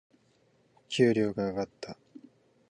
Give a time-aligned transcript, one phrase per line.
[0.89, 1.95] 給料が上がった。